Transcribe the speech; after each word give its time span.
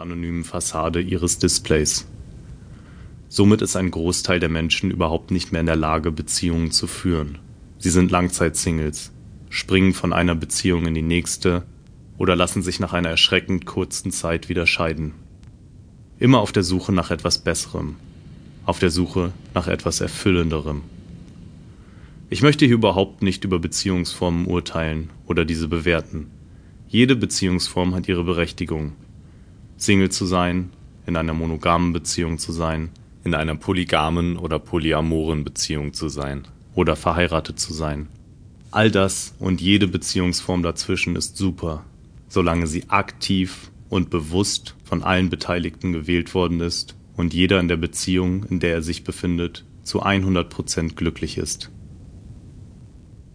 anonymen 0.00 0.44
Fassade 0.44 1.00
ihres 1.00 1.38
Displays. 1.38 2.06
Somit 3.28 3.62
ist 3.62 3.76
ein 3.76 3.90
Großteil 3.90 4.40
der 4.40 4.48
Menschen 4.48 4.90
überhaupt 4.90 5.30
nicht 5.30 5.52
mehr 5.52 5.60
in 5.60 5.66
der 5.66 5.76
Lage, 5.76 6.10
Beziehungen 6.10 6.70
zu 6.70 6.86
führen. 6.86 7.38
Sie 7.78 7.90
sind 7.90 8.10
Langzeitsingles, 8.10 9.12
springen 9.50 9.92
von 9.92 10.12
einer 10.12 10.34
Beziehung 10.34 10.86
in 10.86 10.94
die 10.94 11.02
nächste 11.02 11.64
oder 12.18 12.34
lassen 12.34 12.62
sich 12.62 12.80
nach 12.80 12.92
einer 12.92 13.10
erschreckend 13.10 13.66
kurzen 13.66 14.10
Zeit 14.10 14.48
wieder 14.48 14.66
scheiden. 14.66 15.12
Immer 16.18 16.40
auf 16.40 16.52
der 16.52 16.62
Suche 16.62 16.92
nach 16.92 17.10
etwas 17.10 17.38
Besserem, 17.38 17.96
auf 18.66 18.78
der 18.78 18.90
Suche 18.90 19.32
nach 19.54 19.68
etwas 19.68 20.00
Erfüllenderem. 20.00 20.82
Ich 22.30 22.42
möchte 22.42 22.64
hier 22.64 22.74
überhaupt 22.74 23.22
nicht 23.22 23.44
über 23.44 23.58
Beziehungsformen 23.58 24.46
urteilen 24.46 25.10
oder 25.26 25.44
diese 25.44 25.68
bewerten. 25.68 26.30
Jede 26.88 27.16
Beziehungsform 27.16 27.94
hat 27.94 28.08
ihre 28.08 28.24
Berechtigung. 28.24 28.92
Single 29.80 30.10
zu 30.10 30.26
sein, 30.26 30.70
in 31.06 31.16
einer 31.16 31.32
monogamen 31.32 31.94
Beziehung 31.94 32.38
zu 32.38 32.52
sein, 32.52 32.90
in 33.24 33.34
einer 33.34 33.56
polygamen 33.56 34.36
oder 34.36 34.58
polyamoren 34.58 35.42
Beziehung 35.42 35.94
zu 35.94 36.10
sein 36.10 36.46
oder 36.74 36.96
verheiratet 36.96 37.58
zu 37.58 37.72
sein. 37.72 38.08
All 38.70 38.90
das 38.90 39.34
und 39.38 39.62
jede 39.62 39.88
Beziehungsform 39.88 40.62
dazwischen 40.62 41.16
ist 41.16 41.38
super, 41.38 41.84
solange 42.28 42.66
sie 42.66 42.90
aktiv 42.90 43.70
und 43.88 44.10
bewusst 44.10 44.76
von 44.84 45.02
allen 45.02 45.30
Beteiligten 45.30 45.92
gewählt 45.92 46.34
worden 46.34 46.60
ist 46.60 46.94
und 47.16 47.32
jeder 47.32 47.58
in 47.58 47.68
der 47.68 47.78
Beziehung, 47.78 48.44
in 48.44 48.60
der 48.60 48.74
er 48.74 48.82
sich 48.82 49.02
befindet, 49.02 49.64
zu 49.82 50.02
100 50.02 50.50
Prozent 50.50 50.96
glücklich 50.96 51.38
ist. 51.38 51.70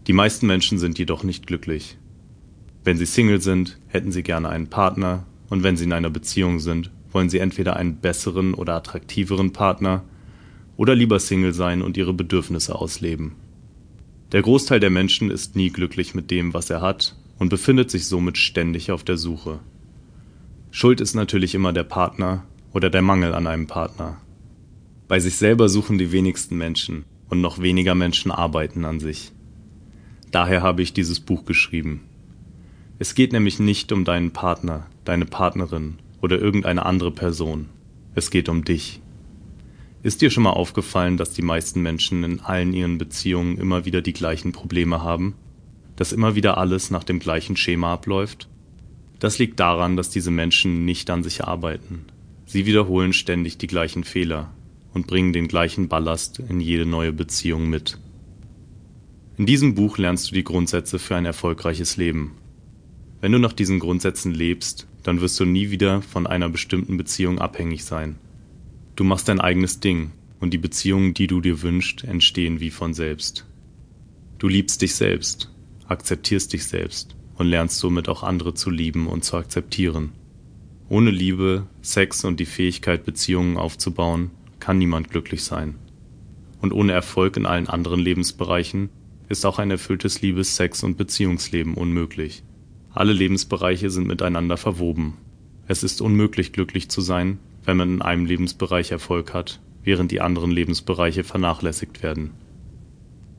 Die 0.06 0.14
meisten 0.14 0.46
Menschen 0.46 0.78
sind 0.78 1.00
jedoch 1.00 1.24
nicht 1.24 1.48
glücklich. 1.48 1.98
Wenn 2.84 2.98
sie 2.98 3.08
Single 3.08 3.42
sind, 3.42 3.80
hätten 3.88 4.12
sie 4.12 4.22
gerne 4.22 4.50
einen 4.50 4.68
Partner, 4.68 5.26
und 5.50 5.64
wenn 5.64 5.78
sie 5.78 5.86
in 5.86 5.94
einer 5.94 6.10
Beziehung 6.10 6.60
sind, 6.60 6.92
wollen 7.12 7.30
sie 7.30 7.40
entweder 7.40 7.76
einen 7.76 7.98
besseren 7.98 8.54
oder 8.54 8.76
attraktiveren 8.76 9.54
Partner 9.54 10.04
oder 10.78 10.96
lieber 10.96 11.20
Single 11.20 11.54
sein 11.54 11.82
und 11.82 11.98
ihre 11.98 12.14
Bedürfnisse 12.14 12.76
ausleben. 12.76 13.34
Der 14.32 14.42
Großteil 14.42 14.80
der 14.80 14.90
Menschen 14.90 15.32
ist 15.32 15.56
nie 15.56 15.70
glücklich 15.70 16.14
mit 16.14 16.32
dem, 16.32 16.54
was 16.54 16.70
er 16.70 16.82
hat 16.82 17.16
und 17.40 17.50
befindet 17.50 17.90
sich 17.92 18.08
somit 18.08 18.38
ständig 18.38 18.92
auf 18.92 19.04
der 19.04 19.18
Suche. 19.18 19.60
Schuld 20.72 21.00
ist 21.00 21.16
natürlich 21.16 21.56
immer 21.56 21.72
der 21.72 21.84
Partner 21.84 22.44
oder 22.74 22.90
der 22.90 23.02
Mangel 23.02 23.34
an 23.34 23.48
einem 23.48 23.68
Partner. 23.68 24.18
Bei 25.08 25.20
sich 25.20 25.36
selber 25.36 25.70
suchen 25.70 25.98
die 25.98 26.12
wenigsten 26.12 26.58
Menschen 26.58 27.06
und 27.30 27.40
noch 27.40 27.62
weniger 27.62 27.96
Menschen 27.96 28.32
arbeiten 28.32 28.84
an 28.84 29.00
sich. 29.00 29.32
Daher 30.32 30.62
habe 30.62 30.82
ich 30.82 30.92
dieses 30.92 31.22
Buch 31.22 31.46
geschrieben. 31.46 32.02
Es 33.00 33.16
geht 33.16 33.32
nämlich 33.32 33.60
nicht 33.60 33.92
um 33.92 34.04
deinen 34.04 34.32
Partner, 34.32 34.88
deine 35.06 35.26
Partnerin 35.26 36.00
oder 36.22 36.40
irgendeine 36.40 36.86
andere 36.86 37.12
Person. 37.12 37.70
Es 38.16 38.32
geht 38.32 38.50
um 38.50 38.64
dich. 38.64 39.02
Ist 40.04 40.22
dir 40.22 40.30
schon 40.30 40.44
mal 40.44 40.52
aufgefallen, 40.52 41.18
dass 41.18 41.34
die 41.34 41.42
meisten 41.42 41.82
Menschen 41.82 42.24
in 42.24 42.40
allen 42.40 42.74
ihren 42.74 42.98
Beziehungen 42.98 43.58
immer 43.58 43.86
wieder 43.86 44.02
die 44.02 44.14
gleichen 44.14 44.52
Probleme 44.52 45.02
haben? 45.02 45.34
Dass 45.96 46.12
immer 46.12 46.36
wieder 46.36 46.58
alles 46.58 46.92
nach 46.92 47.04
dem 47.04 47.20
gleichen 47.20 47.58
Schema 47.58 47.94
abläuft? 47.94 48.48
Das 49.20 49.40
liegt 49.40 49.60
daran, 49.60 49.96
dass 49.96 50.10
diese 50.10 50.32
Menschen 50.32 50.86
nicht 50.86 51.10
an 51.10 51.24
sich 51.24 51.44
arbeiten. 51.44 52.06
Sie 52.46 52.66
wiederholen 52.66 53.14
ständig 53.14 53.58
die 53.58 53.68
gleichen 53.68 54.04
Fehler 54.04 54.52
und 54.94 55.08
bringen 55.08 55.34
den 55.34 55.48
gleichen 55.48 55.88
Ballast 55.88 56.40
in 56.40 56.62
jede 56.62 56.86
neue 56.86 57.12
Beziehung 57.12 57.70
mit. 57.70 57.98
In 59.38 59.46
diesem 59.46 59.76
Buch 59.76 59.98
lernst 59.98 60.30
du 60.30 60.36
die 60.36 60.44
Grundsätze 60.44 61.00
für 61.00 61.16
ein 61.16 61.26
erfolgreiches 61.26 61.98
Leben. 61.98 62.32
Wenn 63.26 63.32
du 63.32 63.40
nach 63.40 63.54
diesen 63.54 63.80
Grundsätzen 63.80 64.36
lebst, 64.36 64.86
dann 65.02 65.20
wirst 65.20 65.40
du 65.40 65.46
nie 65.46 65.72
wieder 65.72 66.04
von 66.04 66.28
einer 66.28 66.48
bestimmten 66.48 66.96
Beziehung 66.96 67.40
abhängig 67.40 67.84
sein. 67.84 68.18
Du 68.96 69.04
machst 69.04 69.28
dein 69.28 69.42
eigenes 69.42 69.80
Ding 69.80 70.12
und 70.40 70.54
die 70.54 70.60
Beziehungen, 70.60 71.16
die 71.16 71.26
du 71.26 71.42
dir 71.42 71.64
wünschst, 71.64 72.04
entstehen 72.04 72.60
wie 72.60 72.70
von 72.70 72.94
selbst. 72.94 73.48
Du 74.38 74.48
liebst 74.48 74.84
dich 74.84 74.94
selbst, 74.94 75.52
akzeptierst 75.88 76.54
dich 76.54 76.66
selbst 76.66 77.16
und 77.34 77.48
lernst 77.48 77.80
somit 77.80 78.10
auch 78.10 78.22
andere 78.22 78.54
zu 78.54 78.70
lieben 78.70 79.08
und 79.08 79.24
zu 79.24 79.38
akzeptieren. 79.38 80.12
Ohne 80.88 81.10
Liebe, 81.10 81.66
Sex 81.82 82.26
und 82.26 82.40
die 82.40 82.46
Fähigkeit, 82.46 83.06
Beziehungen 83.06 83.58
aufzubauen, 83.58 84.30
kann 84.60 84.78
niemand 84.78 85.10
glücklich 85.10 85.44
sein. 85.44 85.74
Und 86.62 86.74
ohne 86.74 86.92
Erfolg 86.92 87.38
in 87.38 87.48
allen 87.48 87.70
anderen 87.70 88.02
Lebensbereichen 88.02 88.90
ist 89.30 89.48
auch 89.48 89.58
ein 89.58 89.72
erfülltes 89.72 90.22
Liebes-, 90.22 90.56
Sex- 90.56 90.84
und 90.84 90.96
Beziehungsleben 90.96 91.74
unmöglich. 91.74 92.44
Alle 92.96 93.12
Lebensbereiche 93.12 93.90
sind 93.90 94.08
miteinander 94.08 94.56
verwoben. 94.56 95.18
Es 95.68 95.84
ist 95.84 96.00
unmöglich 96.00 96.54
glücklich 96.54 96.88
zu 96.88 97.02
sein, 97.02 97.40
wenn 97.66 97.76
man 97.76 97.96
in 97.96 98.02
einem 98.02 98.26
Lebensbereich 98.26 98.92
Erfolg 98.92 99.34
hat, 99.34 99.60
während 99.84 100.12
die 100.12 100.22
anderen 100.22 100.50
Lebensbereiche 100.50 101.26
vernachlässigt 101.26 102.04
werden. 102.04 102.32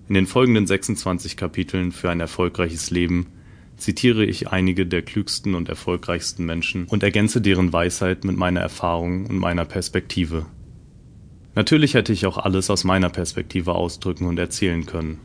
In 0.09 0.15
den 0.15 0.27
folgenden 0.27 0.66
26 0.66 1.39
Kapiteln 1.39 1.91
für 1.91 2.11
ein 2.11 2.21
erfolgreiches 2.21 2.91
Leben 2.91 3.28
zitiere 3.78 4.27
ich 4.27 4.49
einige 4.49 4.84
der 4.84 5.00
klügsten 5.00 5.55
und 5.55 5.71
erfolgreichsten 5.71 6.45
Menschen 6.45 6.84
und 6.84 7.03
ergänze 7.03 7.41
deren 7.41 7.72
Weisheit 7.72 8.25
mit 8.25 8.37
meiner 8.37 8.61
Erfahrung 8.61 9.25
und 9.25 9.39
meiner 9.39 9.65
Perspektive. 9.65 10.45
Natürlich 11.55 11.95
hätte 11.95 12.12
ich 12.12 12.27
auch 12.27 12.37
alles 12.37 12.69
aus 12.69 12.84
meiner 12.84 13.09
Perspektive 13.09 13.75
ausdrücken 13.75 14.27
und 14.27 14.39
erzählen 14.39 14.84
können. 14.84 15.19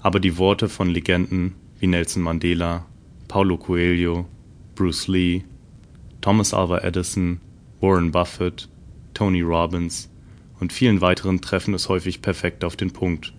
Aber 0.00 0.20
die 0.20 0.38
Worte 0.38 0.70
von 0.70 0.88
Legenden 0.88 1.54
wie 1.80 1.86
Nelson 1.86 2.22
Mandela, 2.22 2.86
Paulo 3.28 3.58
Coelho, 3.58 4.26
Bruce 4.74 5.06
Lee, 5.06 5.44
Thomas 6.22 6.54
Alva 6.54 6.78
Edison 6.78 7.40
Warren 7.80 8.10
Buffett, 8.10 8.68
Tony 9.12 9.42
Robbins 9.42 10.10
und 10.58 10.72
vielen 10.72 11.02
weiteren 11.02 11.42
treffen 11.42 11.74
es 11.74 11.90
häufig 11.90 12.22
perfekt 12.22 12.64
auf 12.64 12.74
den 12.74 12.90
Punkt, 12.90 13.34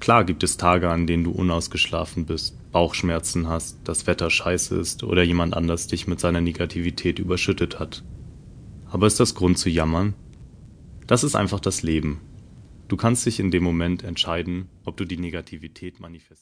Klar 0.00 0.24
gibt 0.24 0.42
es 0.42 0.56
Tage, 0.56 0.88
an 0.88 1.06
denen 1.06 1.24
du 1.24 1.30
unausgeschlafen 1.30 2.24
bist, 2.24 2.56
Bauchschmerzen 2.72 3.48
hast, 3.48 3.78
das 3.84 4.06
Wetter 4.06 4.30
scheiße 4.30 4.74
ist 4.76 5.04
oder 5.04 5.22
jemand 5.22 5.54
anders 5.54 5.88
dich 5.88 6.06
mit 6.06 6.20
seiner 6.20 6.40
Negativität 6.40 7.18
überschüttet 7.18 7.78
hat. 7.78 8.02
Aber 8.90 9.06
ist 9.06 9.20
das 9.20 9.34
Grund 9.34 9.58
zu 9.58 9.68
jammern? 9.68 10.14
Das 11.06 11.22
ist 11.22 11.36
einfach 11.36 11.60
das 11.60 11.82
Leben. 11.82 12.22
Du 12.88 12.96
kannst 12.96 13.26
dich 13.26 13.40
in 13.40 13.50
dem 13.50 13.62
Moment 13.62 14.02
entscheiden, 14.02 14.68
ob 14.84 14.96
du 14.96 15.04
die 15.04 15.18
Negativität 15.18 16.00
manifestierst. 16.00 16.38